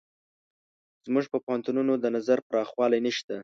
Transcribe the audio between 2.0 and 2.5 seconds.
نظر